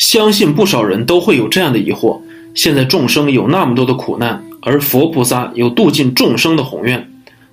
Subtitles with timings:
[0.00, 2.18] 相信不少人都会有这样的疑惑：
[2.54, 7.06] 现在众生有那么多的苦难，而佛菩萨有度尽众生的宏愿，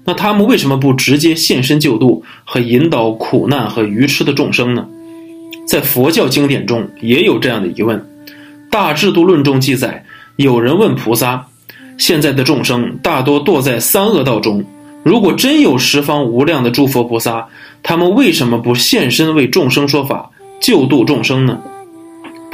[0.05, 4.87] 那他们为什么不直接现身救度和引导苦难和愚痴的众生呢？
[5.67, 7.99] 在佛教经典中也有这样的疑问，
[8.71, 10.05] 《大智度论》中记载，
[10.37, 11.45] 有人问菩萨：
[11.97, 14.63] 现在的众生大多堕在三恶道中，
[15.03, 17.45] 如果真有十方无量的诸佛菩萨，
[17.83, 21.59] 他们为什么不现身为众生说法，救度众生呢？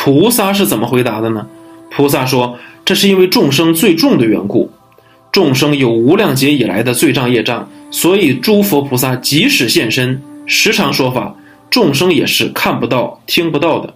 [0.04, 1.48] 菩萨是怎么回答的呢？
[1.90, 4.70] 菩萨说：“这是因为众生最重的缘故，
[5.32, 11.34] 众生有无量劫以来的罪障业障，所以诸佛菩萨即使现身，时常说法，
[11.70, 13.94] 众生也是看不到、听不到的。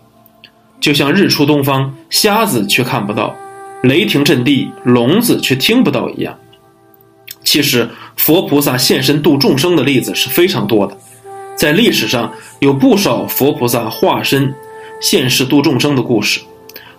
[0.80, 3.36] 就像日出东方，瞎子却看不到；
[3.84, 6.34] 雷霆震地，聋子却听不到一样。
[7.44, 10.95] 其实，佛菩萨现身度众生的例子是非常多的，
[11.58, 14.55] 在历史上有不少佛菩萨化身。”
[15.00, 16.40] 现世度众生的故事，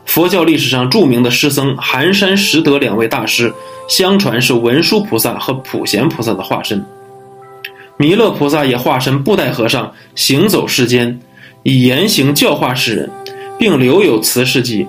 [0.07, 3.53] 佛教历史上著名的诗僧寒山拾得两位大师，
[3.89, 6.85] 相传是文殊菩萨和普贤菩萨的化身。
[7.97, 11.19] 弥勒菩萨也化身布袋和尚，行走世间，
[11.65, 13.11] 以言行教化世人，
[13.59, 14.87] 并留有词事迹：“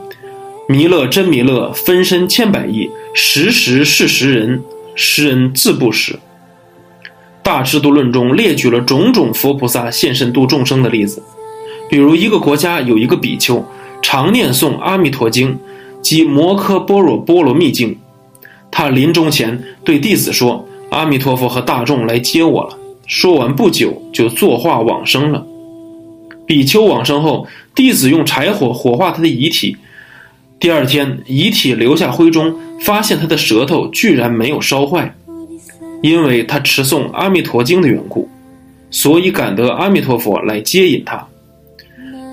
[0.70, 4.62] 弥勒真弥勒，分身千百亿，时时是时人，
[4.94, 6.20] 时人自不识。”
[7.42, 11.24] 大智度论中列举了种种佛菩萨现身度众生的例子。
[11.90, 13.66] 比如，一个国家有一个比丘，
[14.02, 15.54] 常念诵《阿弥陀经》
[16.02, 17.90] 及《摩诃般若波罗蜜经》。
[18.70, 25.44] 他临终前对弟子说：“阿弥陀佛和大众来接我了。”说完不久，就作化往生了。
[26.46, 29.76] 比丘往生后，弟子用柴火火化他的遗体。
[30.60, 35.16] 第二天，遗体留下灰中，发现他的舌头居然没有烧坏，
[36.04, 38.30] 因为他持诵《阿弥陀经》的缘故，
[38.92, 41.26] 所以感得阿弥陀佛来接引他。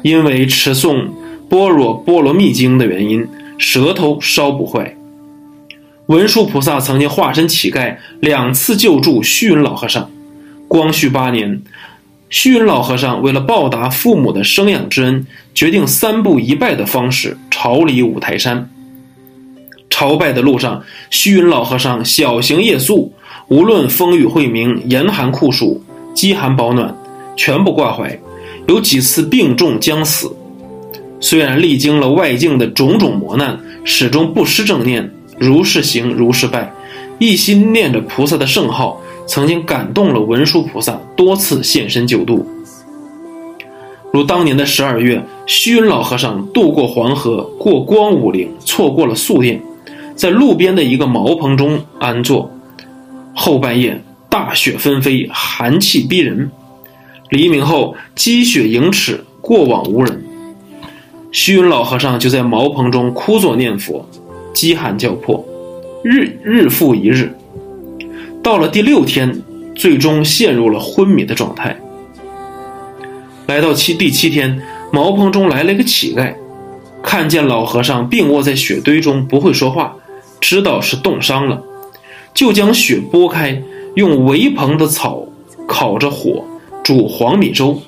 [0.03, 0.95] 因为持诵
[1.49, 3.27] 《般若波罗蜜经》的原因，
[3.59, 4.97] 舌头烧不坏。
[6.07, 10.09] 文殊菩萨曾经化身乞丐，两次救助虚云老和尚。
[10.69, 11.61] 光绪八年，
[12.29, 18.71] 虚云老和尚为了报答父母的生养之恩，决定三步一拜的方式朝礼五台山。
[19.91, 23.13] 朝拜的路上，虚云老和尚小行夜宿，
[23.49, 25.83] 无论风雨晦明、严寒酷暑、
[26.15, 26.95] 饥寒保暖，
[27.37, 28.17] 全部挂怀。
[28.67, 30.35] 有几次病重将死，
[31.21, 36.73] 虽然历经了外境的种种磨难，始终不失正念，如是行如是拜，
[37.19, 42.45] 一心念着菩萨的圣号，曾经感动了文殊菩萨，多次现身救度。
[44.13, 49.61] 如当年的十二月，虚云老和尚渡过黄河，过光武陵，错过了宿店，
[50.17, 52.51] 在路边的一个茅棚中安坐。
[53.35, 56.51] 后半夜，大雪纷飞，寒气逼人。
[57.31, 60.23] 黎明后，积雪盈尺，过往无人。
[61.33, 64.09] 虚云老和尚就在茅棚中枯坐念佛，
[64.55, 65.45] 饥寒交迫，
[66.05, 67.37] 日日复一日。
[68.43, 69.43] 到了第六天，
[69.75, 71.77] 最终陷入了昏迷的状态。
[73.47, 74.63] 来到七第七天，
[74.93, 76.33] 茅棚中来了一个乞丐，
[77.03, 79.97] 看见老和尚病卧在雪堆中，不会说话，
[80.41, 81.61] 知道是冻伤了，
[82.33, 83.61] 就将雪拨开，
[83.97, 85.27] 用围棚的草
[85.67, 86.45] 烤着火。
[86.87, 87.83] 煮黄米粥，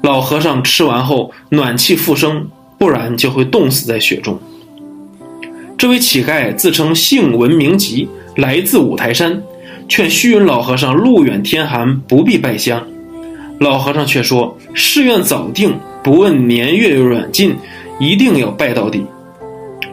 [0.00, 2.46] 老和尚吃完后暖气复生，
[2.78, 4.38] 不然就会冻死在雪中。
[5.76, 9.42] 这位乞丐自称姓文名吉，来自五台山，
[9.88, 12.86] 劝虚云老和尚路远天寒不必拜香。
[13.58, 17.56] 老和尚却说誓愿早定，不问年月远近，
[17.98, 19.04] 一定要拜到底。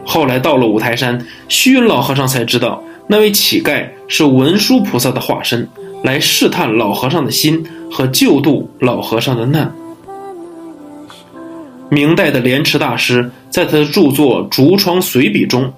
[0.04, 5.68] 后来到了五台山，虚云老和尚才知道那位乞丐是文殊菩萨的化身。
[6.04, 9.74] 来试探老和尚的心和救度老和尚的难。
[11.88, 15.72] 明代的莲池大师在他的著作《竹窗随笔》中，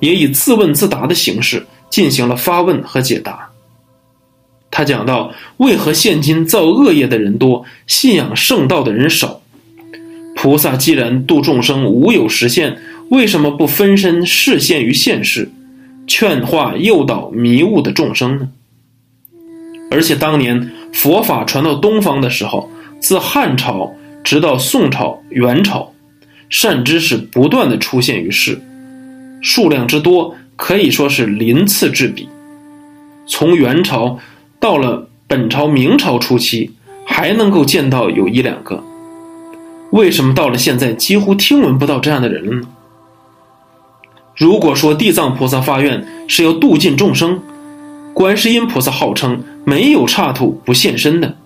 [0.00, 3.48] 也以自问自答的形式进行了发问和解答。
[4.68, 9.40] 他讲到：为何现今造恶业的人多，信仰圣道的人少？
[10.34, 12.76] 菩萨既然度众生无有实现，
[13.10, 15.48] 为什么不分身示现于现世，
[16.08, 18.48] 劝化诱导迷雾的众生呢？
[19.90, 22.70] 而且当年佛法传到东方的时候，
[23.00, 25.92] 自汉朝直到宋朝、元朝，
[26.50, 28.60] 善知识不断的出现于世，
[29.40, 32.28] 数量之多可以说是鳞次栉比。
[33.26, 34.18] 从元朝
[34.58, 36.72] 到了本朝、明朝初期，
[37.06, 38.82] 还能够见到有一两个。
[39.90, 42.68] 为什么到了现在几乎听闻不到这样的人了呢？
[44.36, 47.40] 如果说地藏菩萨发愿是要度尽众生，
[48.14, 51.36] 观世音菩萨号称没有刹土不现身的，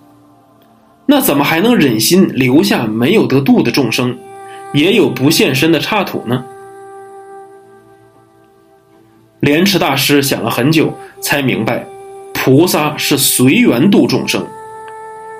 [1.05, 4.17] 那怎么还能忍心留下没有得度的众生，
[4.73, 6.45] 也有不现身的刹土呢？
[9.41, 11.85] 莲池大师想了很久，才明白，
[12.33, 14.47] 菩萨是随缘度众生，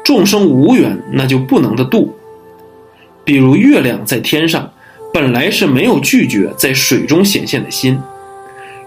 [0.03, 2.13] 众生无缘，那就不能的度。
[3.23, 4.69] 比如月亮在天上，
[5.13, 7.97] 本来是没有拒绝在水中显现的心，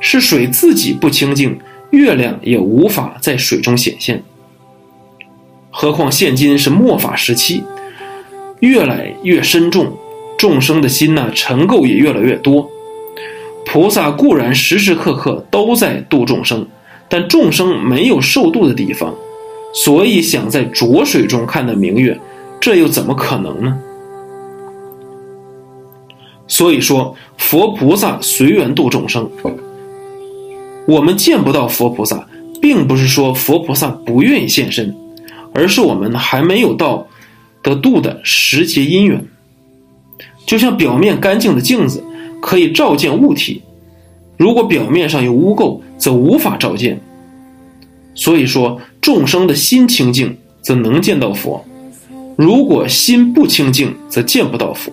[0.01, 1.59] 是水自己不清净，
[1.91, 4.23] 月亮也无法在水中显现。
[5.71, 7.63] 何况现今是末法时期，
[8.61, 9.93] 越来越深重，
[10.39, 12.69] 众生的心呢，尘垢也越来越多。
[13.65, 16.67] 菩萨固然时时刻刻都在度众生，
[17.09, 19.15] 但众生没有受度的地方，
[19.75, 22.19] 所以想在浊水中看到明月，
[22.61, 23.79] 这又怎么可能呢？
[26.49, 29.29] 所以说，佛菩萨随缘度众生。
[30.87, 32.29] 我们见不到佛菩萨，
[32.61, 34.95] 并不是说佛菩萨不愿意现身，
[35.53, 37.07] 而是我们还没有到
[37.63, 39.25] 得度的时节因缘。
[40.47, 42.03] 就像表面干净的镜子。
[42.39, 43.63] 可以照见物体，
[44.37, 47.01] 如果表面上有污垢，则无法照见。
[48.15, 51.65] 所以说，众生的心清净，则能见到佛；
[52.37, 54.93] 如果心不清净，则见不到佛。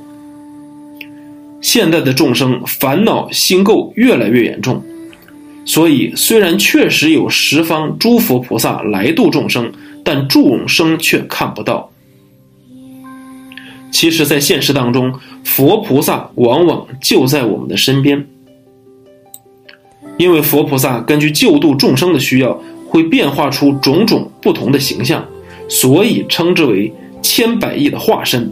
[1.61, 4.81] 现在的众生烦恼心垢越来越严重，
[5.65, 9.71] 所以虽然确实有十方诸佛菩萨来度众生，
[10.03, 11.89] 但众生却看不到。
[13.91, 15.13] 其实，在现实当中，
[15.43, 18.25] 佛菩萨往往就在我们的身边，
[20.17, 25.23] 因为佛菩萨根据救度众生的需要，会变化出种种不同的形象，
[25.69, 28.51] 所以称之为千百亿的化身。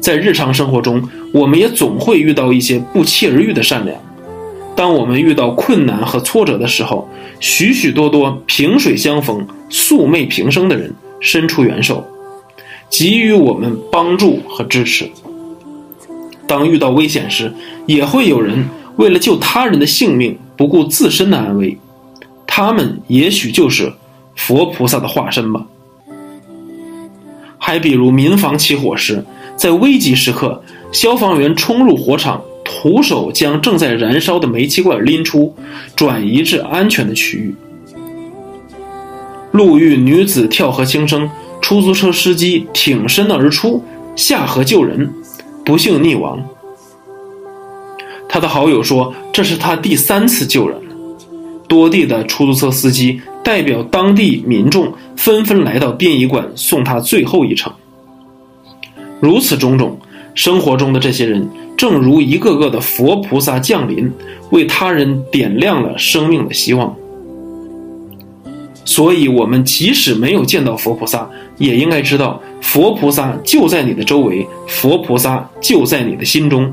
[0.00, 1.02] 在日常生活中，
[1.32, 3.96] 我们也总会遇到一些不期而遇的善良。
[4.76, 7.08] 当我们遇到困难和挫折的时候，
[7.40, 12.04] 许许多多萍水相逢、素昧平生的人伸出援手。
[12.90, 15.10] 给予我们帮助和支持。
[16.46, 17.52] 当遇到危险时，
[17.86, 21.76] 也会有人为了救他人的性命，不顾自身的安危。
[22.46, 23.92] 他们也许就是
[24.36, 25.66] 佛菩萨的化身吧。
[27.58, 29.24] 还比如民房起火时，
[29.56, 30.62] 在危急时刻，
[30.92, 35.54] 消防员冲入火场，徒手将正在燃烧的煤气罐拎出，
[35.94, 37.54] 转移至安全的区域。
[39.52, 41.30] 路遇女子跳河轻生。
[41.62, 43.82] 出租车司机挺身而出
[44.14, 45.10] 下河救人，
[45.64, 46.38] 不幸溺亡。
[48.28, 50.94] 他的好友说：“这是他第三次救人了。”
[51.66, 57.72] 多地的出租车司机代表当地民众纷纷来到殡仪馆送他最后一程。
[59.18, 59.98] 如此种种，
[60.34, 64.10] 生活中的这些人，正如一个个的佛菩萨降临，
[64.50, 66.94] 为他人点亮了生命的希望。
[68.84, 76.70] 所以，我们即使没有见到佛菩萨，也应该知道，佛菩萨就在你的周围，佛菩萨就在你的心中。